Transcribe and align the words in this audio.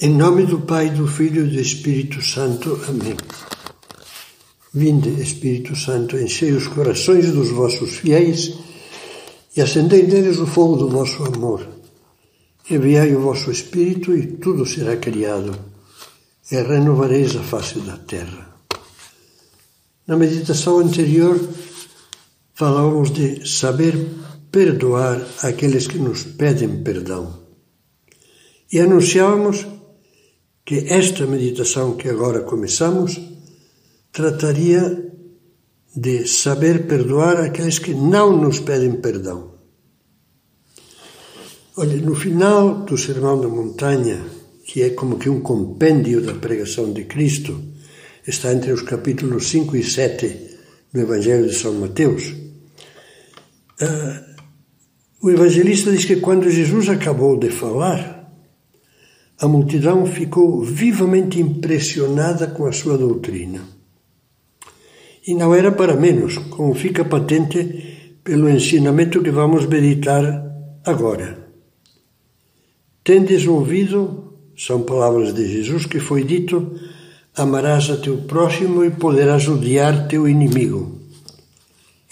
Em 0.00 0.14
nome 0.14 0.46
do 0.46 0.60
Pai, 0.60 0.90
do 0.90 1.08
Filho 1.08 1.44
e 1.44 1.50
do 1.50 1.60
Espírito 1.60 2.22
Santo. 2.22 2.80
Amém. 2.88 3.16
Vinde, 4.72 5.08
Espírito 5.20 5.74
Santo, 5.74 6.16
enchei 6.16 6.52
os 6.52 6.68
corações 6.68 7.32
dos 7.32 7.48
vossos 7.48 7.96
fiéis 7.96 8.54
e 9.56 9.60
acendei 9.60 10.04
neles 10.04 10.38
o 10.38 10.46
fogo 10.46 10.76
do 10.76 10.88
vosso 10.88 11.24
amor. 11.24 11.68
Enviai 12.70 13.12
o 13.12 13.22
vosso 13.22 13.50
Espírito 13.50 14.16
e 14.16 14.24
tudo 14.24 14.64
será 14.64 14.96
criado, 14.96 15.58
e 16.48 16.54
renovareis 16.62 17.34
a 17.34 17.42
face 17.42 17.80
da 17.80 17.96
terra. 17.96 18.54
Na 20.06 20.16
meditação 20.16 20.78
anterior, 20.78 21.40
falávamos 22.54 23.10
de 23.10 23.44
saber 23.44 23.96
perdoar 24.52 25.20
aqueles 25.42 25.88
que 25.88 25.98
nos 25.98 26.22
pedem 26.22 26.84
perdão. 26.84 27.36
E 28.72 28.78
anunciávamos 28.78 29.66
que 30.68 30.84
esta 30.86 31.26
meditação 31.26 31.96
que 31.96 32.10
agora 32.10 32.40
começamos 32.40 33.18
trataria 34.12 35.10
de 35.96 36.28
saber 36.28 36.86
perdoar 36.86 37.38
aqueles 37.38 37.78
que 37.78 37.94
não 37.94 38.36
nos 38.36 38.60
pedem 38.60 39.00
perdão. 39.00 39.54
Olha, 41.74 41.96
no 41.96 42.14
final 42.14 42.84
do 42.84 42.98
Sermão 42.98 43.40
da 43.40 43.48
Montanha, 43.48 44.22
que 44.66 44.82
é 44.82 44.90
como 44.90 45.18
que 45.18 45.30
um 45.30 45.40
compêndio 45.40 46.20
da 46.20 46.34
pregação 46.34 46.92
de 46.92 47.04
Cristo, 47.04 47.58
está 48.26 48.52
entre 48.52 48.70
os 48.70 48.82
capítulos 48.82 49.48
5 49.48 49.74
e 49.74 49.82
7 49.82 50.50
do 50.92 51.00
Evangelho 51.00 51.48
de 51.48 51.54
São 51.54 51.72
Mateus. 51.72 52.24
Uh, 53.80 54.36
o 55.22 55.30
evangelista 55.30 55.90
diz 55.90 56.04
que 56.04 56.16
quando 56.16 56.50
Jesus 56.50 56.90
acabou 56.90 57.38
de 57.38 57.48
falar, 57.48 58.17
a 59.40 59.46
multidão 59.46 60.04
ficou 60.04 60.62
vivamente 60.62 61.40
impressionada 61.40 62.48
com 62.48 62.66
a 62.66 62.72
sua 62.72 62.98
doutrina. 62.98 63.60
E 65.26 65.34
não 65.34 65.54
era 65.54 65.70
para 65.70 65.94
menos, 65.94 66.38
como 66.50 66.74
fica 66.74 67.04
patente 67.04 68.18
pelo 68.24 68.48
ensinamento 68.48 69.22
que 69.22 69.30
vamos 69.30 69.66
meditar 69.66 70.24
agora. 70.84 71.46
Tendes 73.04 73.46
ouvido, 73.46 74.34
são 74.56 74.82
palavras 74.82 75.32
de 75.32 75.46
Jesus 75.46 75.86
que 75.86 76.00
foi 76.00 76.24
dito: 76.24 76.74
amarás 77.36 77.90
a 77.90 77.96
teu 77.96 78.18
próximo 78.22 78.84
e 78.84 78.90
poderás 78.90 79.46
odiar 79.46 80.08
teu 80.08 80.28
inimigo. 80.28 80.98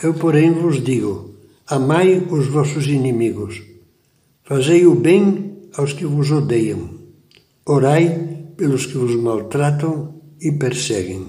Eu, 0.00 0.14
porém, 0.14 0.52
vos 0.52 0.82
digo: 0.82 1.34
amai 1.66 2.24
os 2.30 2.46
vossos 2.46 2.86
inimigos, 2.86 3.62
fazei 4.44 4.86
o 4.86 4.94
bem 4.94 5.56
aos 5.76 5.92
que 5.92 6.06
vos 6.06 6.30
odeiam 6.30 6.95
Orai 7.68 8.54
pelos 8.56 8.86
que 8.86 8.96
vos 8.96 9.16
maltratam 9.16 10.22
e 10.40 10.52
perseguem. 10.52 11.26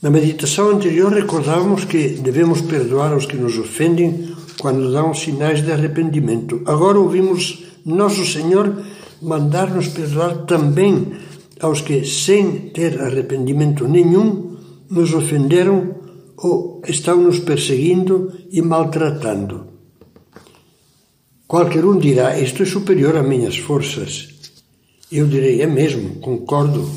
Na 0.00 0.08
meditação 0.08 0.70
anterior 0.70 1.12
recordávamos 1.12 1.84
que 1.84 2.08
devemos 2.08 2.62
perdoar 2.62 3.14
os 3.14 3.26
que 3.26 3.36
nos 3.36 3.58
ofendem 3.58 4.34
quando 4.58 4.90
dão 4.90 5.12
sinais 5.12 5.62
de 5.62 5.70
arrependimento. 5.70 6.62
Agora 6.64 6.98
ouvimos 6.98 7.62
Nosso 7.84 8.24
Senhor 8.24 8.82
mandar-nos 9.20 9.88
perdoar 9.88 10.46
também 10.46 11.12
aos 11.60 11.82
que, 11.82 12.02
sem 12.02 12.70
ter 12.70 13.02
arrependimento 13.02 13.86
nenhum, 13.86 14.56
nos 14.88 15.12
ofenderam 15.12 15.94
ou 16.38 16.80
estão 16.88 17.20
nos 17.20 17.38
perseguindo 17.38 18.32
e 18.50 18.62
maltratando. 18.62 19.71
Qualquer 21.52 21.84
um 21.84 21.98
dirá: 21.98 22.40
Isto 22.40 22.62
é 22.62 22.64
superior 22.64 23.14
a 23.14 23.22
minhas 23.22 23.58
forças. 23.58 24.26
Eu 25.12 25.26
direi: 25.26 25.60
É 25.60 25.66
mesmo, 25.66 26.14
concordo. 26.14 26.90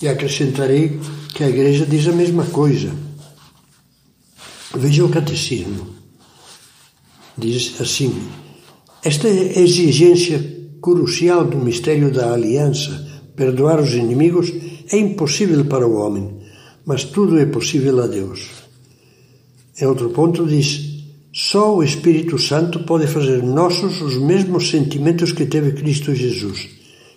E 0.00 0.06
acrescentarei 0.06 1.00
que 1.34 1.42
a 1.42 1.48
Igreja 1.48 1.84
diz 1.84 2.06
a 2.06 2.12
mesma 2.12 2.44
coisa. 2.44 2.92
Veja 4.76 5.04
o 5.04 5.08
catecismo. 5.08 5.88
Diz 7.36 7.80
assim: 7.80 8.14
Esta 9.02 9.28
exigência 9.28 10.38
crucial 10.80 11.44
do 11.44 11.56
mistério 11.56 12.12
da 12.12 12.32
aliança, 12.32 13.24
perdoar 13.34 13.80
os 13.80 13.92
inimigos, 13.92 14.52
é 14.92 14.98
impossível 14.98 15.64
para 15.64 15.88
o 15.88 15.96
homem, 15.96 16.38
mas 16.86 17.02
tudo 17.02 17.40
é 17.40 17.44
possível 17.44 18.00
a 18.00 18.06
Deus. 18.06 18.50
Em 19.80 19.84
outro 19.84 20.10
ponto 20.10 20.46
diz: 20.46 20.89
só 21.32 21.76
o 21.76 21.82
Espírito 21.82 22.38
Santo 22.38 22.80
pode 22.80 23.06
fazer 23.06 23.42
nossos 23.42 24.00
os 24.02 24.16
mesmos 24.16 24.68
sentimentos 24.68 25.30
que 25.32 25.46
teve 25.46 25.72
Cristo 25.72 26.14
Jesus. 26.14 26.68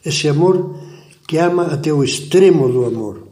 Esse 0.05 0.27
amor 0.27 0.75
que 1.27 1.37
ama 1.37 1.63
até 1.65 1.91
o 1.91 2.03
extremo 2.03 2.69
do 2.69 2.85
amor. 2.85 3.27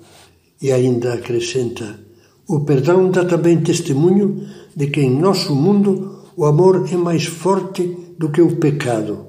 E 0.62 0.72
ainda 0.72 1.14
acrescenta: 1.14 2.00
o 2.48 2.62
perdão 2.62 3.12
dá 3.12 3.26
também 3.26 3.62
testemunho 3.62 4.48
de 4.76 4.88
que 4.88 5.02
em 5.02 5.10
nosso 5.10 5.56
mundo 5.56 6.26
o 6.36 6.46
amor 6.46 6.88
é 6.92 6.96
mais 6.96 7.26
forte 7.26 7.98
do 8.18 8.30
que 8.30 8.42
o 8.42 8.56
pecado. 8.56 9.28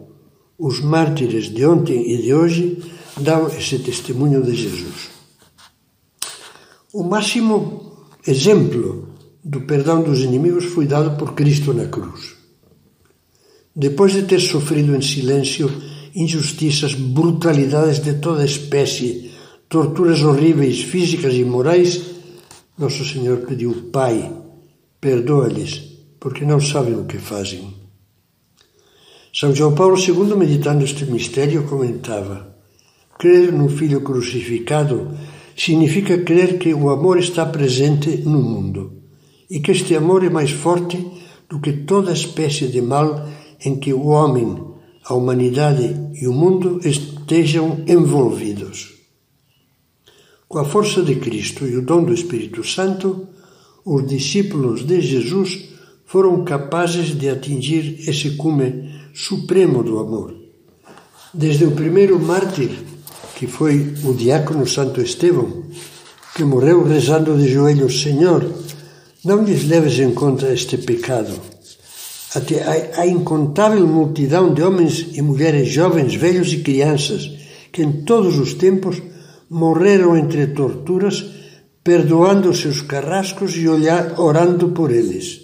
Os 0.58 0.80
mártires 0.80 1.52
de 1.52 1.66
ontem 1.66 2.14
e 2.14 2.22
de 2.22 2.32
hoje 2.32 2.78
dão 3.18 3.46
esse 3.48 3.78
testemunho 3.78 4.42
de 4.42 4.54
Jesus. 4.54 5.10
O 6.92 7.02
máximo 7.02 8.06
exemplo 8.26 9.01
do 9.44 9.62
perdão 9.62 10.02
dos 10.02 10.20
inimigos 10.20 10.66
foi 10.66 10.86
dado 10.86 11.16
por 11.16 11.34
Cristo 11.34 11.74
na 11.74 11.86
cruz. 11.86 12.36
Depois 13.74 14.12
de 14.12 14.22
ter 14.22 14.40
sofrido 14.40 14.94
em 14.94 15.02
silêncio 15.02 15.70
injustiças, 16.14 16.94
brutalidades 16.94 17.98
de 17.98 18.14
toda 18.14 18.44
espécie, 18.44 19.32
torturas 19.68 20.22
horríveis 20.22 20.82
físicas 20.82 21.34
e 21.34 21.44
morais, 21.44 22.02
Nosso 22.78 23.04
Senhor 23.04 23.38
pediu: 23.38 23.88
Pai, 23.90 24.30
perdoa-lhes, 25.00 25.82
porque 26.20 26.44
não 26.44 26.60
sabem 26.60 26.94
o 26.94 27.04
que 27.04 27.18
fazem. 27.18 27.74
São 29.34 29.54
João 29.54 29.74
Paulo 29.74 29.98
II, 29.98 30.36
meditando 30.36 30.84
este 30.84 31.04
mistério, 31.06 31.64
comentava: 31.64 32.54
Crer 33.18 33.52
no 33.52 33.68
Filho 33.68 34.02
crucificado 34.02 35.16
significa 35.56 36.18
crer 36.18 36.58
que 36.58 36.72
o 36.74 36.90
amor 36.90 37.18
está 37.18 37.46
presente 37.46 38.18
no 38.18 38.42
mundo 38.42 39.01
e 39.52 39.60
que 39.60 39.70
este 39.70 39.94
amor 39.94 40.24
é 40.24 40.30
mais 40.30 40.50
forte 40.50 40.96
do 41.46 41.60
que 41.60 41.84
toda 41.84 42.10
espécie 42.10 42.68
de 42.68 42.80
mal 42.80 43.28
em 43.62 43.78
que 43.78 43.92
o 43.92 44.06
homem, 44.06 44.56
a 45.04 45.12
humanidade 45.12 45.94
e 46.14 46.26
o 46.26 46.32
mundo 46.32 46.80
estejam 46.82 47.84
envolvidos. 47.86 48.94
Com 50.48 50.58
a 50.58 50.64
força 50.64 51.02
de 51.02 51.16
Cristo 51.16 51.66
e 51.66 51.76
o 51.76 51.82
dom 51.82 52.02
do 52.02 52.14
Espírito 52.14 52.64
Santo, 52.64 53.28
os 53.84 54.06
discípulos 54.06 54.86
de 54.86 55.02
Jesus 55.02 55.68
foram 56.06 56.44
capazes 56.44 57.08
de 57.08 57.28
atingir 57.28 58.08
esse 58.08 58.36
cume 58.36 58.90
supremo 59.14 59.82
do 59.82 59.98
amor. 59.98 60.34
Desde 61.34 61.66
o 61.66 61.72
primeiro 61.72 62.18
mártir, 62.18 62.70
que 63.36 63.46
foi 63.46 63.94
o 64.02 64.14
diácono 64.14 64.66
Santo 64.66 65.02
Estevão, 65.02 65.64
que 66.34 66.42
morreu 66.42 66.82
rezando 66.84 67.36
de 67.36 67.48
joelhos: 67.48 68.00
Senhor, 68.00 68.42
não 69.24 69.44
lhes 69.44 69.64
leves 69.64 69.98
em 69.98 70.12
conta 70.12 70.52
este 70.52 70.76
pecado. 70.76 71.32
Até 72.34 72.62
a, 72.62 73.02
a 73.02 73.06
incontável 73.06 73.86
multidão 73.86 74.52
de 74.52 74.62
homens 74.62 75.06
e 75.12 75.22
mulheres 75.22 75.68
jovens, 75.68 76.14
velhos 76.14 76.52
e 76.52 76.58
crianças, 76.58 77.30
que 77.70 77.82
em 77.82 78.04
todos 78.04 78.38
os 78.38 78.54
tempos 78.54 79.00
morreram 79.48 80.16
entre 80.16 80.48
torturas, 80.48 81.24
perdoando 81.84 82.54
seus 82.54 82.80
carrascos 82.80 83.56
e 83.56 83.68
olhar, 83.68 84.18
orando 84.18 84.70
por 84.70 84.90
eles. 84.90 85.40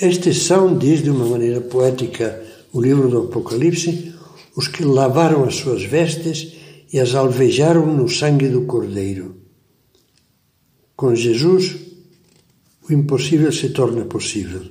Estes 0.00 0.42
são, 0.44 0.76
diz 0.76 1.02
de 1.02 1.10
uma 1.10 1.26
maneira 1.26 1.60
poética 1.60 2.42
o 2.72 2.80
livro 2.80 3.08
do 3.08 3.18
Apocalipse, 3.18 4.14
os 4.56 4.66
que 4.66 4.82
lavaram 4.82 5.44
as 5.44 5.56
suas 5.56 5.82
vestes 5.84 6.54
e 6.92 6.98
as 6.98 7.14
alvejaram 7.14 7.86
no 7.86 8.08
sangue 8.08 8.48
do 8.48 8.62
Cordeiro. 8.62 9.36
Com 10.96 11.14
Jesus, 11.14 11.91
impossível 12.92 13.52
se 13.52 13.70
torna 13.70 14.04
possível. 14.04 14.62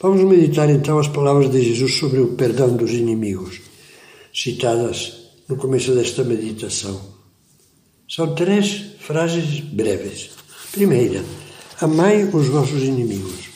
Vamos 0.00 0.22
meditar 0.24 0.70
então 0.70 0.98
as 0.98 1.08
palavras 1.08 1.50
de 1.50 1.60
Jesus 1.60 1.94
sobre 1.94 2.20
o 2.20 2.34
perdão 2.34 2.76
dos 2.76 2.92
inimigos, 2.92 3.60
citadas 4.32 5.14
no 5.48 5.56
começo 5.56 5.92
desta 5.92 6.22
meditação. 6.22 7.00
São 8.08 8.34
três 8.34 8.94
frases 9.00 9.60
breves. 9.60 10.30
Primeira, 10.70 11.24
amai 11.80 12.24
os 12.24 12.46
vossos 12.46 12.82
inimigos. 12.82 13.48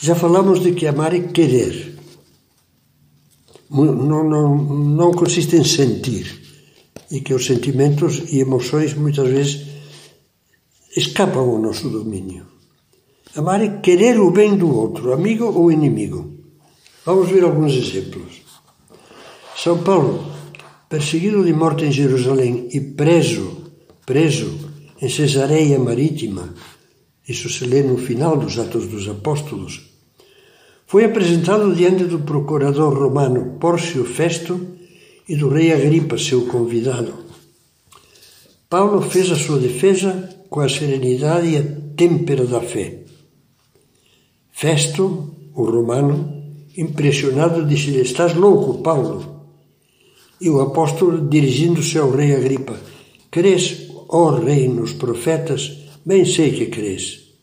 Já 0.00 0.14
falamos 0.14 0.60
de 0.60 0.72
que 0.72 0.86
amar 0.86 1.14
é 1.14 1.20
querer. 1.20 1.94
Não, 3.70 4.24
não, 4.24 4.56
não 4.58 5.12
consiste 5.12 5.56
em 5.56 5.64
sentir. 5.64 6.42
E 7.10 7.20
que 7.20 7.32
os 7.32 7.46
sentimentos 7.46 8.32
e 8.32 8.40
emoções 8.40 8.94
muitas 8.94 9.28
vezes 9.28 9.66
escapam 10.96 11.42
ao 11.42 11.58
nosso 11.60 11.88
domínio. 11.88 12.53
Amar 13.36 13.60
é 13.60 13.80
querer 13.80 14.20
o 14.20 14.30
bem 14.30 14.56
do 14.56 14.72
outro, 14.72 15.12
amigo 15.12 15.46
ou 15.46 15.72
inimigo. 15.72 16.38
Vamos 17.04 17.28
ver 17.28 17.42
alguns 17.42 17.72
exemplos. 17.74 18.42
São 19.56 19.82
Paulo, 19.82 20.24
perseguido 20.88 21.44
de 21.44 21.52
morte 21.52 21.84
em 21.84 21.90
Jerusalém 21.90 22.68
e 22.72 22.80
preso, 22.80 23.72
preso 24.06 24.70
em 25.02 25.08
Cesareia 25.08 25.80
Marítima, 25.80 26.54
isso 27.28 27.48
se 27.50 27.64
lê 27.64 27.82
no 27.82 27.96
final 27.96 28.36
dos 28.36 28.56
Atos 28.56 28.86
dos 28.86 29.08
Apóstolos, 29.08 29.90
foi 30.86 31.04
apresentado 31.04 31.74
diante 31.74 32.04
do 32.04 32.20
procurador 32.20 32.94
romano 32.96 33.58
Pórcio 33.58 34.04
Festo 34.04 34.60
e 35.28 35.34
do 35.34 35.48
rei 35.48 35.72
Agripa, 35.72 36.16
seu 36.16 36.46
convidado. 36.46 37.14
Paulo 38.70 39.02
fez 39.02 39.32
a 39.32 39.36
sua 39.36 39.58
defesa 39.58 40.28
com 40.48 40.60
a 40.60 40.68
serenidade 40.68 41.48
e 41.48 41.56
a 41.56 41.64
têmpera 41.96 42.46
da 42.46 42.60
fé. 42.60 43.03
Festo, 44.56 45.50
o 45.52 45.64
romano, 45.64 46.32
impressionado, 46.78 47.66
disse-lhe: 47.66 48.02
Estás 48.02 48.34
louco, 48.36 48.82
Paulo? 48.84 49.18
E 50.40 50.48
o 50.48 50.60
apóstolo, 50.60 51.28
dirigindo-se 51.28 51.98
ao 51.98 52.12
rei 52.12 52.36
Agripa: 52.36 52.76
Crês, 53.32 53.88
ó 54.08 54.30
rei, 54.30 54.68
nos 54.68 54.92
profetas? 54.92 55.90
Bem 56.06 56.24
sei 56.24 56.52
que 56.52 56.66
crês. 56.66 57.34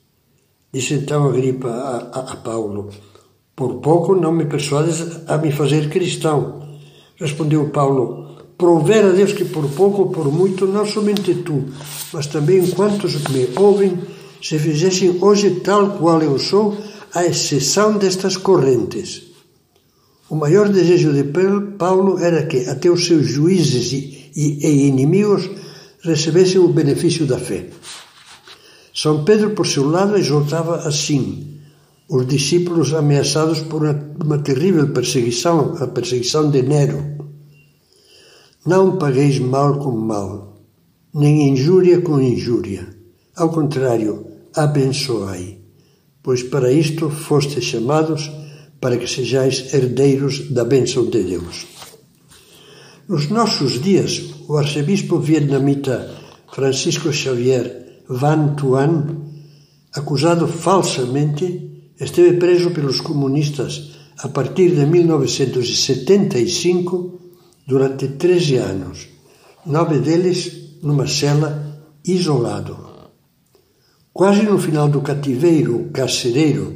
Disse 0.72 0.94
então 0.94 1.28
Agripa 1.28 1.68
a, 1.68 1.98
a, 2.18 2.32
a 2.32 2.36
Paulo: 2.38 2.90
Por 3.58 3.82
pouco 3.82 4.16
não 4.16 4.32
me 4.32 4.46
persuades 4.46 5.28
a 5.28 5.38
me 5.38 5.52
fazer 5.52 5.90
cristão. 5.90 6.80
Respondeu 7.20 7.72
Paulo: 7.72 8.38
Prover 8.58 9.08
a 9.08 9.10
Deus 9.10 9.34
que 9.34 9.44
por 9.44 9.70
pouco 9.72 10.04
ou 10.04 10.10
por 10.12 10.32
muito, 10.32 10.66
não 10.66 10.86
somente 10.86 11.36
tu, 11.44 11.66
mas 12.14 12.28
também 12.28 12.66
quantos 12.72 13.22
me 13.28 13.50
ouvem, 13.58 14.00
se 14.42 14.58
fizessem 14.58 15.18
hoje 15.22 15.60
tal 15.60 15.98
qual 15.98 16.22
eu 16.22 16.40
sou, 16.40 16.78
à 17.14 17.26
exceção 17.26 17.98
destas 17.98 18.38
correntes. 18.38 19.24
O 20.30 20.36
maior 20.36 20.70
desejo 20.70 21.12
de 21.12 21.26
Paulo 21.78 22.20
era 22.20 22.46
que 22.46 22.70
até 22.70 22.90
os 22.90 23.06
seus 23.06 23.28
juízes 23.28 23.92
e 24.36 24.88
inimigos 24.88 25.50
recebessem 26.04 26.60
o 26.60 26.70
benefício 26.70 27.26
da 27.26 27.38
fé. 27.38 27.68
São 28.94 29.24
Pedro, 29.24 29.52
por 29.52 29.68
seu 29.68 29.90
lado, 29.90 30.18
exortava 30.18 30.88
assim 30.88 31.60
os 32.10 32.28
discípulos 32.28 32.94
ameaçados 32.94 33.62
por 33.62 33.84
uma, 33.84 34.14
uma 34.22 34.38
terrível 34.40 34.90
perseguição, 34.90 35.76
a 35.80 35.88
perseguição 35.88 36.52
de 36.52 36.62
Nero. 36.62 37.02
Não 38.66 38.98
pagueis 38.98 39.40
mal 39.40 39.80
com 39.80 39.92
mal, 39.92 40.62
nem 41.14 41.50
injúria 41.50 42.02
com 42.02 42.20
injúria. 42.20 42.86
Ao 43.34 43.50
contrário, 43.50 44.28
abençoai, 44.54 45.61
pois 46.24 46.44
para 46.44 46.72
isto 46.72 47.10
fostes 47.10 47.64
chamados 47.64 48.30
para 48.80 48.98
que 48.98 49.08
sejais 49.08 49.74
herdeiros 49.74 50.52
da 50.52 50.64
bênção 50.64 51.06
de 51.06 51.24
Deus. 51.24 51.66
Nos 53.08 53.30
nossos 53.30 53.82
dias, 53.82 54.22
o 54.48 54.58
arcebispo 54.58 55.18
vietnamita 55.20 56.16
Francisco 56.52 57.12
Xavier 57.12 58.04
Van 58.08 58.56
Tuan, 58.56 59.08
acusado 59.94 60.48
falsamente, 60.48 61.92
esteve 62.00 62.34
preso 62.34 62.72
pelos 62.72 63.02
comunistas 63.02 63.92
a 64.18 64.30
partir 64.30 64.76
de 64.76 64.86
1975 64.86 67.20
durante 67.66 68.10
13 68.18 68.58
anos, 68.58 69.08
nove 69.66 70.00
deles 70.00 70.80
numa 70.84 71.08
cela 71.08 71.82
isolado. 72.04 72.91
Quase 74.14 74.44
no 74.44 74.60
final 74.60 74.90
do 74.90 75.02
cativeiro, 75.02 75.76
o 75.78 75.90
carcereiro, 75.90 76.76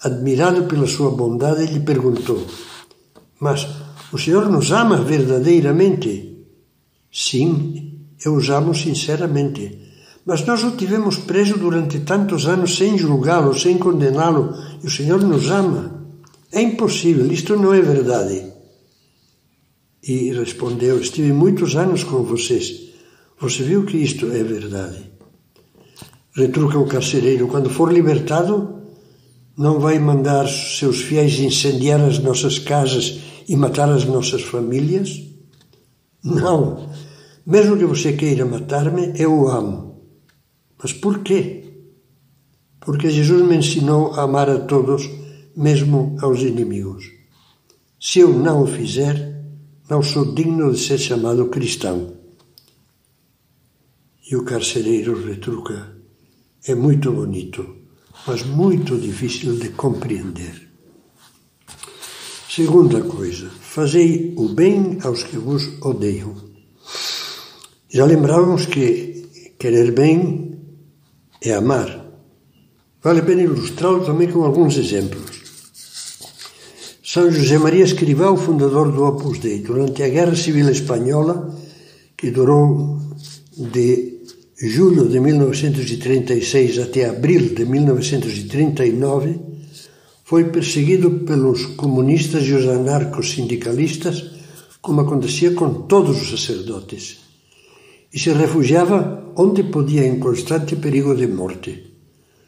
admirado 0.00 0.64
pela 0.64 0.86
sua 0.86 1.10
bondade, 1.10 1.66
lhe 1.66 1.80
perguntou: 1.80 2.44
Mas 3.40 3.66
o 4.12 4.18
Senhor 4.18 4.48
nos 4.50 4.70
ama 4.72 4.98
verdadeiramente? 4.98 6.44
Sim, 7.10 8.08
eu 8.24 8.34
os 8.34 8.50
amo 8.50 8.74
sinceramente. 8.74 9.86
Mas 10.26 10.44
nós 10.44 10.62
o 10.64 10.72
tivemos 10.72 11.16
preso 11.18 11.56
durante 11.56 12.00
tantos 12.00 12.46
anos 12.46 12.76
sem 12.76 12.98
julgá-lo, 12.98 13.58
sem 13.58 13.78
condená-lo, 13.78 14.54
e 14.82 14.86
o 14.86 14.90
Senhor 14.90 15.22
nos 15.22 15.50
ama. 15.50 16.04
É 16.52 16.60
impossível, 16.60 17.30
isto 17.32 17.56
não 17.56 17.72
é 17.72 17.80
verdade. 17.80 18.52
E 20.02 20.30
respondeu: 20.32 21.00
Estive 21.00 21.32
muitos 21.32 21.74
anos 21.74 22.04
com 22.04 22.22
vocês. 22.22 22.90
Você 23.40 23.62
viu 23.62 23.84
que 23.84 23.96
isto 23.96 24.26
é 24.26 24.42
verdade. 24.42 25.15
Retruca 26.36 26.78
o 26.78 26.86
carcereiro: 26.86 27.48
Quando 27.48 27.70
for 27.70 27.90
libertado, 27.90 28.82
não 29.56 29.80
vai 29.80 29.98
mandar 29.98 30.46
seus 30.46 31.00
fiéis 31.00 31.40
incendiar 31.40 31.98
as 32.00 32.18
nossas 32.18 32.58
casas 32.58 33.20
e 33.48 33.56
matar 33.56 33.88
as 33.88 34.04
nossas 34.04 34.42
famílias? 34.42 35.22
Não. 36.22 36.90
Mesmo 37.46 37.78
que 37.78 37.86
você 37.86 38.12
queira 38.12 38.44
matar-me, 38.44 39.18
eu 39.18 39.32
o 39.32 39.48
amo. 39.48 40.02
Mas 40.82 40.92
por 40.92 41.20
quê? 41.20 41.64
Porque 42.80 43.08
Jesus 43.08 43.42
me 43.42 43.56
ensinou 43.56 44.12
a 44.12 44.22
amar 44.22 44.50
a 44.50 44.58
todos, 44.58 45.08
mesmo 45.56 46.16
aos 46.20 46.40
inimigos. 46.40 47.10
Se 47.98 48.18
eu 48.18 48.30
não 48.30 48.62
o 48.62 48.66
fizer, 48.66 49.42
não 49.88 50.02
sou 50.02 50.34
digno 50.34 50.70
de 50.70 50.80
ser 50.80 50.98
chamado 50.98 51.46
cristão. 51.46 52.12
E 54.30 54.36
o 54.36 54.44
carcereiro 54.44 55.24
retruca: 55.24 55.95
é 56.66 56.74
muito 56.74 57.12
bonito, 57.12 57.76
mas 58.26 58.42
muito 58.42 58.98
difícil 58.98 59.56
de 59.56 59.68
compreender. 59.70 60.68
Segunda 62.50 63.02
coisa, 63.02 63.48
fazei 63.60 64.34
o 64.36 64.48
bem 64.48 64.98
aos 65.02 65.22
que 65.22 65.36
vos 65.36 65.80
odeiam. 65.80 66.34
Já 67.88 68.04
lembrávamos 68.04 68.66
que 68.66 69.54
querer 69.58 69.92
bem 69.92 70.58
é 71.40 71.54
amar. 71.54 72.04
Vale 73.02 73.20
a 73.20 73.22
pena 73.22 73.42
ilustrá-lo 73.42 74.04
também 74.04 74.28
com 74.28 74.42
alguns 74.42 74.76
exemplos. 74.76 75.36
São 77.04 77.30
José 77.30 77.58
Maria 77.58 77.84
Escrivá, 77.84 78.36
fundador 78.36 78.90
do 78.90 79.04
Opus 79.04 79.38
Dei, 79.38 79.60
durante 79.60 80.02
a 80.02 80.08
Guerra 80.08 80.34
Civil 80.34 80.68
Espanhola, 80.68 81.54
que 82.16 82.30
durou 82.32 82.98
de 83.56 84.15
julho 84.58 85.08
de 85.08 85.20
1936 85.20 86.78
até 86.78 87.04
abril 87.04 87.54
de 87.54 87.64
1939, 87.64 89.38
foi 90.24 90.44
perseguido 90.44 91.10
pelos 91.26 91.66
comunistas 91.76 92.44
e 92.44 92.52
os 92.52 92.66
anarcos 92.66 93.32
sindicalistas, 93.32 94.30
como 94.80 95.02
acontecia 95.02 95.52
com 95.52 95.82
todos 95.86 96.20
os 96.22 96.30
sacerdotes, 96.30 97.18
e 98.12 98.18
se 98.18 98.32
refugiava 98.32 99.32
onde 99.36 99.64
podia 99.64 100.06
em 100.06 100.18
constante 100.18 100.76
perigo 100.76 101.14
de 101.14 101.26
morte. 101.26 101.92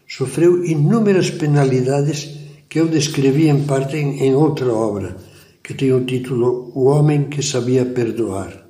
Sofreu 0.08 0.64
inúmeras 0.64 1.30
penalidades 1.30 2.30
que 2.68 2.80
eu 2.80 2.88
descrevi 2.88 3.48
em 3.48 3.64
parte 3.64 3.96
em 3.96 4.34
outra 4.34 4.72
obra, 4.72 5.16
que 5.62 5.74
tem 5.74 5.92
o 5.92 6.04
título 6.04 6.72
O 6.74 6.84
Homem 6.86 7.28
que 7.28 7.42
Sabia 7.42 7.84
Perdoar. 7.84 8.66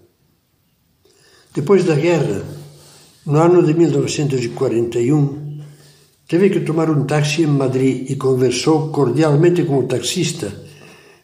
Depois 1.54 1.84
da 1.84 1.94
guerra, 1.94 2.57
no 3.28 3.38
ano 3.38 3.62
de 3.62 3.74
1941, 3.74 5.60
teve 6.26 6.48
que 6.48 6.60
tomar 6.60 6.88
um 6.88 7.04
táxi 7.04 7.42
em 7.42 7.46
Madrid 7.46 8.10
e 8.10 8.16
conversou 8.16 8.88
cordialmente 8.88 9.64
com 9.64 9.80
o 9.80 9.86
taxista, 9.86 10.50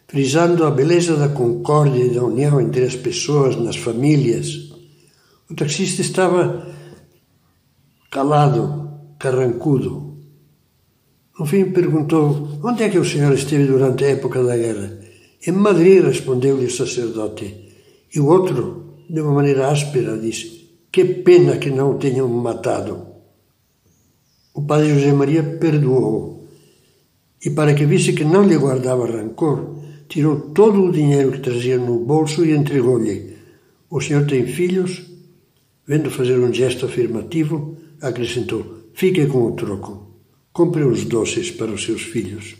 frisando 0.06 0.64
a 0.64 0.70
beleza 0.70 1.16
da 1.16 1.30
concórdia 1.30 2.04
e 2.04 2.10
da 2.10 2.22
união 2.22 2.60
entre 2.60 2.84
as 2.84 2.94
pessoas, 2.94 3.56
nas 3.56 3.76
famílias. 3.76 4.70
O 5.50 5.54
taxista 5.54 6.02
estava 6.02 6.68
calado, 8.10 8.90
carrancudo, 9.18 10.18
no 11.38 11.46
fim 11.46 11.72
perguntou: 11.72 12.60
Onde 12.62 12.82
é 12.82 12.90
que 12.90 12.98
o 12.98 13.04
senhor 13.04 13.32
esteve 13.32 13.66
durante 13.66 14.04
a 14.04 14.10
época 14.10 14.42
da 14.44 14.56
guerra? 14.56 15.00
Em 15.46 15.52
Madrid, 15.52 16.04
respondeu-lhe 16.04 16.66
o 16.66 16.70
sacerdote. 16.70 17.72
E 18.14 18.20
o 18.20 18.26
outro, 18.26 19.00
de 19.08 19.20
uma 19.22 19.32
maneira 19.32 19.68
áspera, 19.68 20.16
disse: 20.18 20.63
Que 20.94 21.04
pena 21.26 21.58
que 21.62 21.70
não 21.78 21.88
o 21.90 21.98
tenham 21.98 22.28
matado. 22.28 22.94
O 24.54 24.62
padre 24.62 24.94
José 24.94 25.12
Maria 25.12 25.42
perdoou. 25.42 26.46
E 27.44 27.50
para 27.50 27.74
que 27.74 27.84
visse 27.84 28.12
que 28.12 28.24
não 28.24 28.46
lhe 28.46 28.56
guardava 28.56 29.10
rancor, 29.10 29.58
tirou 30.08 30.36
todo 30.58 30.78
o 30.84 30.92
dinheiro 30.92 31.32
que 31.32 31.40
trazia 31.40 31.78
no 31.78 31.98
bolso 32.10 32.44
e 32.44 32.52
entregou-lhe. 32.52 33.16
O 33.90 34.00
senhor 34.00 34.24
tem 34.26 34.46
filhos? 34.46 35.02
Vendo 35.84 36.10
fazer 36.18 36.38
um 36.38 36.54
gesto 36.54 36.86
afirmativo, 36.86 37.76
acrescentou: 38.00 38.62
Fique 38.94 39.26
com 39.26 39.42
o 39.48 39.52
troco 39.52 40.04
compre 40.54 40.84
os 40.84 41.04
doces 41.04 41.50
para 41.50 41.72
os 41.72 41.82
seus 41.82 42.02
filhos. 42.02 42.54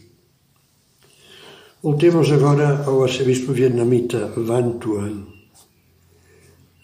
Voltemos 1.80 2.32
agora 2.32 2.82
ao 2.84 3.04
arcebispo 3.04 3.52
vietnamita 3.52 4.32
Van 4.36 4.78
Tuan. 4.80 5.28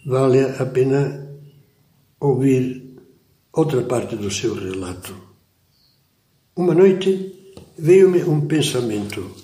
Vale 0.05 0.55
a 0.57 0.65
pena 0.65 1.30
ouvir 2.21 2.99
outra 3.51 3.81
parte 3.81 4.15
do 4.15 4.29
seu 4.29 4.53
relato. 4.53 5.13
Uma 6.55 6.75
noite 6.75 7.55
veio-me 7.77 8.23
um 8.23 8.41
pensamento. 8.47 9.35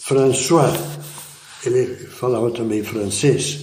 François, 0.00 0.72
ele 1.64 1.94
falava 2.06 2.50
também 2.50 2.82
francês. 2.82 3.60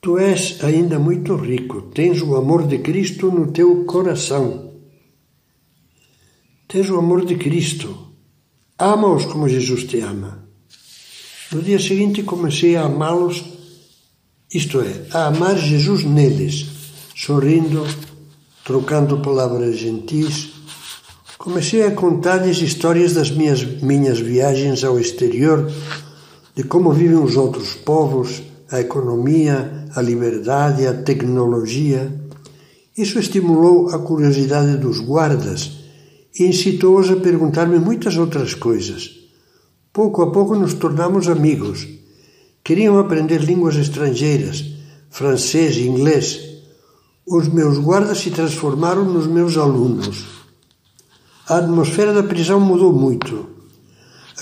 Tu 0.00 0.18
és 0.18 0.62
ainda 0.62 0.98
muito 0.98 1.36
rico, 1.36 1.82
tens 1.92 2.22
o 2.22 2.36
amor 2.36 2.66
de 2.66 2.78
Cristo 2.78 3.30
no 3.30 3.50
teu 3.50 3.84
coração. 3.84 4.74
Tens 6.68 6.88
o 6.90 6.98
amor 6.98 7.24
de 7.24 7.36
Cristo. 7.36 8.12
Ama-os 8.78 9.24
como 9.26 9.48
Jesus 9.48 9.84
te 9.84 10.00
ama. 10.00 10.48
No 11.52 11.62
dia 11.62 11.78
seguinte 11.78 12.22
comecei 12.22 12.76
a 12.76 12.84
amá-los, 12.84 13.44
isto 14.54 14.80
é, 14.80 15.06
a 15.12 15.26
amar 15.26 15.58
Jesus 15.58 16.04
neles, 16.04 16.79
sorrindo, 17.22 17.86
trocando 18.64 19.20
palavras 19.20 19.76
gentis. 19.76 20.52
Comecei 21.36 21.82
a 21.82 21.90
contar-lhes 21.90 22.62
histórias 22.62 23.12
das 23.12 23.30
minhas, 23.30 23.62
minhas 23.82 24.18
viagens 24.18 24.82
ao 24.84 24.98
exterior, 24.98 25.70
de 26.56 26.64
como 26.64 26.92
vivem 26.92 27.18
os 27.18 27.36
outros 27.36 27.74
povos, 27.74 28.42
a 28.70 28.80
economia, 28.80 29.86
a 29.94 30.00
liberdade, 30.00 30.86
a 30.86 30.94
tecnologia. 30.94 32.10
Isso 32.96 33.18
estimulou 33.18 33.90
a 33.90 33.98
curiosidade 33.98 34.78
dos 34.78 34.98
guardas 35.00 35.72
e 36.38 36.44
incitou-os 36.44 37.10
a 37.10 37.16
perguntar-me 37.16 37.78
muitas 37.78 38.16
outras 38.16 38.54
coisas. 38.54 39.10
Pouco 39.92 40.22
a 40.22 40.32
pouco 40.32 40.56
nos 40.56 40.72
tornamos 40.72 41.28
amigos. 41.28 41.86
Queriam 42.64 42.98
aprender 42.98 43.42
línguas 43.42 43.76
estrangeiras, 43.76 44.64
francês 45.10 45.76
inglês. 45.76 46.49
Os 47.32 47.46
meus 47.46 47.78
guardas 47.78 48.18
se 48.18 48.32
transformaram 48.32 49.04
nos 49.04 49.28
meus 49.28 49.56
alunos. 49.56 50.24
A 51.48 51.58
atmosfera 51.58 52.12
da 52.12 52.24
prisão 52.24 52.58
mudou 52.58 52.92
muito. 52.92 53.46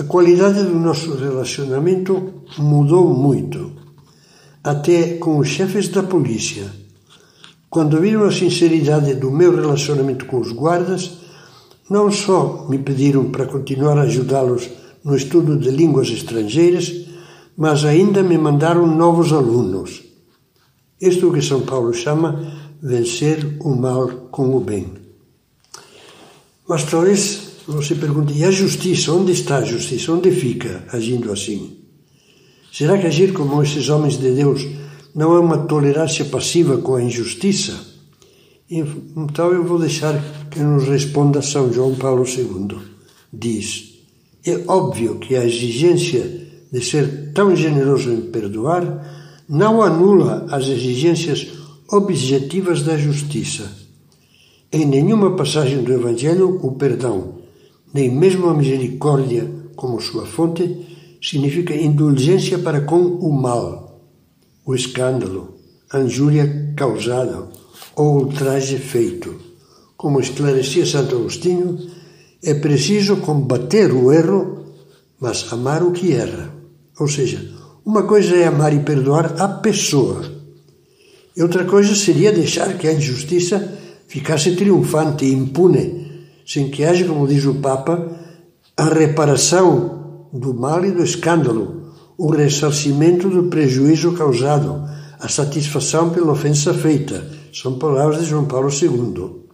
A 0.00 0.04
qualidade 0.04 0.62
do 0.62 0.74
nosso 0.74 1.14
relacionamento 1.14 2.32
mudou 2.56 3.12
muito, 3.12 3.72
até 4.64 5.18
com 5.18 5.36
os 5.36 5.48
chefes 5.48 5.88
da 5.88 6.02
polícia. 6.02 6.64
Quando 7.68 8.00
viram 8.00 8.24
a 8.24 8.32
sinceridade 8.32 9.16
do 9.16 9.30
meu 9.30 9.54
relacionamento 9.54 10.24
com 10.24 10.40
os 10.40 10.50
guardas, 10.50 11.18
não 11.90 12.10
só 12.10 12.64
me 12.70 12.78
pediram 12.78 13.26
para 13.30 13.44
continuar 13.44 13.98
a 13.98 14.04
ajudá-los 14.04 14.66
no 15.04 15.14
estudo 15.14 15.58
de 15.58 15.70
línguas 15.70 16.08
estrangeiras, 16.08 16.90
mas 17.54 17.84
ainda 17.84 18.22
me 18.22 18.38
mandaram 18.38 18.86
novos 18.86 19.30
alunos. 19.30 20.04
Isto 20.98 21.30
que 21.30 21.42
São 21.42 21.60
Paulo 21.60 21.92
chama 21.92 22.67
vencer 22.82 23.56
o 23.60 23.74
mal 23.74 24.08
com 24.30 24.54
o 24.56 24.60
bem. 24.60 24.92
Mas 26.68 26.84
talvez 26.84 27.48
você 27.66 27.94
pergunte: 27.94 28.32
e 28.32 28.44
a 28.44 28.50
justiça? 28.50 29.12
Onde 29.12 29.32
está 29.32 29.58
a 29.58 29.64
justiça? 29.64 30.12
Onde 30.12 30.30
fica 30.30 30.84
agindo 30.92 31.32
assim? 31.32 31.78
Será 32.72 32.98
que 32.98 33.06
agir 33.06 33.32
como 33.32 33.62
esses 33.62 33.88
homens 33.88 34.18
de 34.18 34.30
Deus 34.32 34.66
não 35.14 35.34
é 35.34 35.40
uma 35.40 35.58
tolerância 35.58 36.24
passiva 36.24 36.78
com 36.78 36.94
a 36.94 37.02
injustiça? 37.02 37.74
Então 38.70 39.50
eu 39.52 39.64
vou 39.64 39.78
deixar 39.78 40.22
que 40.50 40.60
nos 40.60 40.86
responda 40.86 41.40
São 41.40 41.72
João 41.72 41.94
Paulo 41.94 42.24
II. 42.26 42.78
Diz: 43.32 43.94
É 44.44 44.62
óbvio 44.66 45.18
que 45.18 45.34
a 45.36 45.44
exigência 45.44 46.46
de 46.70 46.82
ser 46.82 47.32
tão 47.32 47.56
generoso 47.56 48.10
em 48.10 48.20
perdoar 48.20 49.44
não 49.48 49.82
anula 49.82 50.46
as 50.50 50.68
exigências 50.68 51.57
objetivas 51.90 52.82
da 52.82 52.98
justiça. 52.98 53.70
Em 54.70 54.84
nenhuma 54.84 55.34
passagem 55.34 55.82
do 55.82 55.92
Evangelho 55.92 56.60
o 56.62 56.72
perdão, 56.72 57.38
nem 57.94 58.10
mesmo 58.10 58.48
a 58.48 58.54
misericórdia 58.54 59.50
como 59.74 60.00
sua 60.00 60.26
fonte, 60.26 61.18
significa 61.22 61.74
indulgência 61.74 62.58
para 62.58 62.82
com 62.82 63.00
o 63.00 63.32
mal, 63.32 64.02
o 64.66 64.74
escândalo, 64.74 65.54
a 65.90 66.00
injúria 66.00 66.74
causada, 66.76 67.48
ou 67.96 68.18
ultraje 68.18 68.76
feito. 68.76 69.34
Como 69.96 70.20
esclarecia 70.20 70.84
Santo 70.84 71.16
Agostinho, 71.16 71.78
é 72.44 72.52
preciso 72.52 73.16
combater 73.16 73.92
o 73.92 74.12
erro, 74.12 74.74
mas 75.18 75.50
amar 75.50 75.82
o 75.82 75.92
que 75.92 76.12
erra. 76.12 76.54
Ou 77.00 77.08
seja, 77.08 77.50
uma 77.84 78.02
coisa 78.02 78.36
é 78.36 78.46
amar 78.46 78.74
e 78.74 78.80
perdoar 78.80 79.40
a 79.40 79.48
pessoa, 79.48 80.37
e 81.38 81.42
outra 81.42 81.64
coisa 81.64 81.94
seria 81.94 82.32
deixar 82.32 82.76
que 82.76 82.88
a 82.88 82.92
injustiça 82.92 83.78
ficasse 84.08 84.56
triunfante 84.56 85.24
e 85.24 85.32
impune, 85.32 86.26
sem 86.44 86.68
que 86.68 86.84
haja, 86.84 87.04
como 87.04 87.28
diz 87.28 87.44
o 87.44 87.54
Papa, 87.54 88.10
a 88.76 88.88
reparação 88.88 90.26
do 90.32 90.52
mal 90.52 90.84
e 90.84 90.90
do 90.90 91.04
escândalo, 91.04 91.92
o 92.18 92.28
ressarcimento 92.28 93.30
do 93.30 93.44
prejuízo 93.44 94.14
causado, 94.14 94.82
a 95.20 95.28
satisfação 95.28 96.10
pela 96.10 96.32
ofensa 96.32 96.74
feita, 96.74 97.24
são 97.52 97.78
palavras 97.78 98.22
de 98.22 98.30
João 98.30 98.46
Paulo 98.46 98.68
II. 98.68 99.46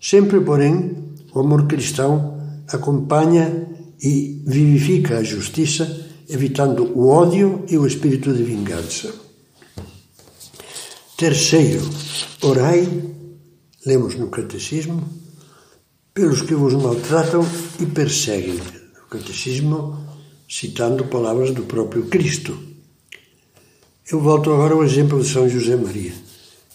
Sempre, 0.00 0.40
porém, 0.40 0.96
o 1.34 1.40
amor 1.40 1.66
cristão 1.66 2.38
acompanha 2.72 3.66
e 4.02 4.42
vivifica 4.46 5.18
a 5.18 5.22
justiça, 5.22 6.06
evitando 6.26 6.84
o 6.98 7.06
ódio 7.06 7.64
e 7.68 7.76
o 7.76 7.86
espírito 7.86 8.32
de 8.32 8.42
vingança. 8.42 9.27
Terceiro, 11.18 11.82
orai, 12.42 12.86
lemos 13.84 14.14
no 14.14 14.28
Catecismo, 14.28 15.02
pelos 16.14 16.42
que 16.42 16.54
vos 16.54 16.74
maltratam 16.74 17.44
e 17.80 17.86
perseguem. 17.86 18.60
O 19.04 19.08
Catecismo 19.10 19.98
citando 20.48 21.06
palavras 21.06 21.50
do 21.50 21.64
próprio 21.64 22.04
Cristo. 22.06 22.56
Eu 24.08 24.20
volto 24.20 24.52
agora 24.52 24.74
ao 24.74 24.84
exemplo 24.84 25.20
de 25.20 25.28
São 25.28 25.48
José 25.48 25.74
Maria. 25.74 26.12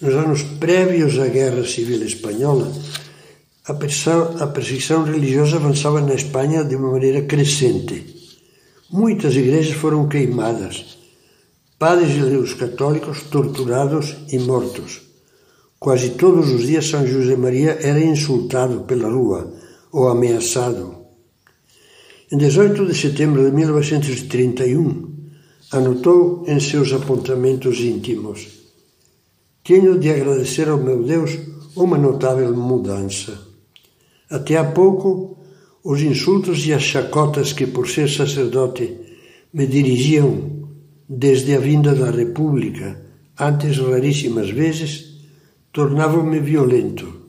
Nos 0.01 0.13
anos 0.13 0.43
prévios 0.59 1.17
à 1.19 1.27
Guerra 1.29 1.65
Civil 1.65 2.03
Espanhola, 2.03 2.69
a 3.65 4.47
perseguição 4.47 5.05
religiosa 5.05 5.55
avançava 5.55 6.01
na 6.01 6.15
Espanha 6.15 6.65
de 6.65 6.75
uma 6.75 6.91
maneira 6.91 7.21
crescente. 7.21 8.13
Muitas 8.91 9.37
igrejas 9.37 9.73
foram 9.77 10.05
queimadas, 10.09 10.97
padres 11.83 12.15
leigos 12.15 12.53
católicos 12.53 13.23
torturados 13.23 14.15
e 14.31 14.39
mortos. 14.39 15.01
Quase 15.77 16.11
todos 16.11 16.49
os 16.49 16.65
dias 16.65 16.87
São 16.87 17.05
José 17.05 17.35
Maria 17.35 17.77
era 17.81 17.99
insultado 17.99 18.85
pela 18.87 19.09
rua 19.09 19.53
ou 19.91 20.07
ameaçado. 20.07 20.95
Em 22.31 22.37
18 22.37 22.85
de 22.85 22.95
setembro 22.95 23.43
de 23.43 23.51
1931, 23.51 25.13
anotou 25.73 26.45
em 26.47 26.57
seus 26.61 26.93
apontamentos 26.93 27.81
íntimos 27.81 28.47
tenho 29.61 29.99
de 29.99 30.09
agradecer 30.09 30.69
ao 30.69 30.77
meu 30.77 31.03
Deus 31.03 31.37
uma 31.75 31.97
notável 31.97 32.55
mudança. 32.55 33.37
Até 34.29 34.55
há 34.55 34.63
pouco, 34.63 35.37
os 35.83 36.01
insultos 36.01 36.65
e 36.65 36.71
as 36.71 36.83
chacotas 36.83 37.51
que, 37.51 37.67
por 37.67 37.89
ser 37.89 38.09
sacerdote, 38.09 38.85
me 39.53 39.67
dirigiam 39.67 40.62
desde 41.17 41.55
a 41.55 41.59
vinda 41.59 41.93
da 41.93 42.09
República, 42.09 42.99
antes 43.39 43.77
raríssimas 43.77 44.49
vezes, 44.49 45.19
tornavam-me 45.71 46.39
violento. 46.39 47.21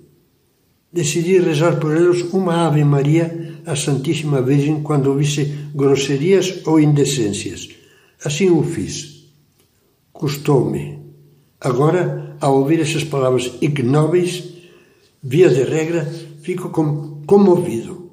Decidi 0.93 1.39
rezar 1.39 1.79
por 1.79 1.97
eles 1.97 2.23
uma 2.33 2.67
Ave 2.67 2.85
Maria 2.85 3.59
à 3.67 3.75
Santíssima 3.75 4.41
Virgem 4.41 4.83
quando 4.83 5.09
ouvisse 5.09 5.45
grosserias 5.75 6.63
ou 6.67 6.81
indecências. 6.81 7.69
Assim 8.25 8.51
o 8.51 8.63
fiz. 8.63 9.29
Custou-me. 10.13 10.99
Agora 11.61 12.37
ao 12.41 12.59
ouvir 12.59 12.81
essas 12.81 13.05
palavras 13.05 13.53
ignóbeis, 13.61 14.45
via 15.23 15.49
de 15.49 15.63
regra, 15.63 16.05
fico 16.43 16.69
com, 16.71 17.23
comovido, 17.27 18.11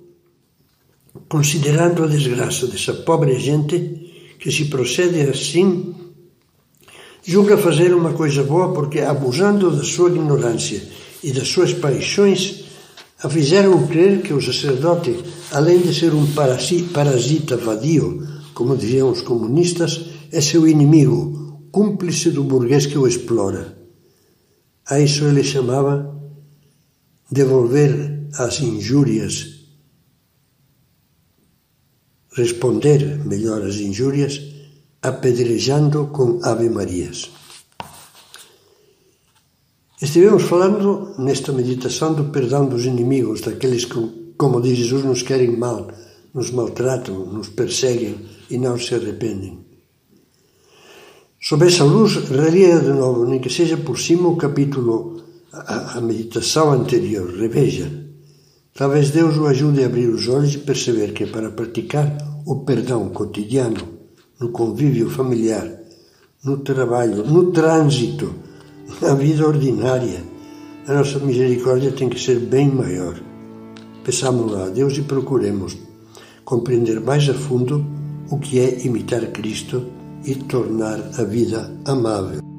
considerando 1.28 2.04
a 2.04 2.08
desgraça 2.08 2.66
dessa 2.68 2.94
pobre 2.94 3.38
gente 3.38 4.00
que, 4.42 4.52
se 4.52 4.66
procede 4.66 5.22
assim, 5.22 5.94
julga 7.24 7.56
fazer 7.60 7.94
uma 7.94 8.14
coisa 8.14 8.44
boa 8.44 8.74
porque, 8.74 9.00
abusando 9.00 9.70
da 9.70 9.84
sua 9.84 10.10
ignorância 10.10 10.82
e 11.24 11.32
das 11.32 11.48
suas 11.48 11.74
paixões, 11.74 12.66
a 13.22 13.30
fizeram 13.30 13.86
crer 13.86 14.24
que 14.24 14.34
o 14.34 14.42
sacerdote, 14.42 15.16
além 15.52 15.80
de 15.80 15.94
ser 15.94 16.12
um 16.16 16.26
parasita 16.92 17.56
vadio, 17.56 18.28
como 18.56 18.76
diziam 18.76 19.12
os 19.12 19.22
comunistas, 19.22 20.08
é 20.32 20.42
seu 20.42 20.68
inimigo, 20.68 21.62
cúmplice 21.72 22.32
do 22.32 22.44
burguês 22.44 22.88
que 22.88 22.98
o 22.98 23.08
explora. 23.08 23.78
A 24.90 25.00
isso 25.00 25.24
ele 25.26 25.44
chamava 25.44 26.20
devolver 27.30 28.28
as 28.40 28.60
injúrias, 28.60 29.61
responder 32.34 33.20
melhor 33.26 33.62
às 33.62 33.76
injúrias, 33.76 34.42
apedrejando 35.02 36.08
com 36.08 36.40
ave-marias. 36.44 37.30
Estivemos 40.02 40.44
falando 40.44 41.14
nesta 41.20 41.52
meditação 41.52 42.14
do 42.14 42.26
perdão 42.26 42.66
dos 42.66 42.86
inimigos, 42.86 43.42
daqueles 43.42 43.86
que, 43.86 44.34
como 44.38 44.62
diz 44.62 44.78
Jesus, 44.78 45.04
nos 45.04 45.22
querem 45.22 45.56
mal, 45.58 45.92
nos 46.34 46.50
maltratam, 46.52 47.26
nos 47.26 47.50
perseguem 47.50 48.26
e 48.50 48.58
não 48.58 48.80
se 48.80 48.96
arrependem. 48.96 49.60
Sob 51.40 51.66
essa 51.66 51.84
luz, 51.84 52.16
relia 52.30 52.80
de 52.80 52.94
novo, 52.94 53.26
nem 53.26 53.40
que 53.40 53.50
seja 53.50 53.76
por 53.76 54.00
cima, 54.00 54.30
o 54.30 54.38
capítulo, 54.38 55.22
a, 55.52 55.98
a 55.98 56.02
meditação 56.02 56.72
anterior. 56.72 57.30
Reveja. 57.36 58.11
Talvez 58.74 59.10
Deus 59.12 59.38
o 59.38 59.48
ajude 59.48 59.84
a 59.84 59.86
abrir 59.86 60.08
os 60.08 60.28
olhos 60.28 60.56
e 60.56 60.60
perceber 60.60 61.13
que 61.13 61.25
para 61.25 61.51
praticar 61.51 62.18
o 62.46 62.63
perdão 62.63 63.10
cotidiano, 63.10 63.82
no 64.40 64.50
convívio 64.50 65.10
familiar, 65.10 65.70
no 66.44 66.58
trabalho, 66.58 67.25
no 67.25 67.51
trânsito, 67.51 68.34
na 69.01 69.13
vida 69.13 69.46
ordinária, 69.46 70.24
a 70.88 70.94
nossa 70.94 71.20
misericórdia 71.20 71.92
tem 71.92 72.10
que 72.10 72.20
ser 72.20 72.40
bem 72.40 72.70
maior. 72.70 73.20
Peçamos 74.04 74.56
a 74.56 74.70
Deus 74.70 74.98
e 74.98 75.01
procuremos 75.01 75.78
compreender 76.44 77.00
mais 77.00 77.30
a 77.30 77.34
fundo 77.34 77.86
o 78.32 78.40
que 78.40 78.60
é 78.60 78.86
imitar 78.86 79.28
Cristo 79.28 79.86
e 80.25 80.34
tornar 80.36 81.00
a 81.20 81.24
vida 81.24 81.72
amável. 81.86 82.50